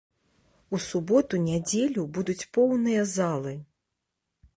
У 0.77 0.77
суботу-нядзелю 0.85 2.05
будуць 2.15 2.47
поўныя 2.57 3.01
залы. 3.15 3.53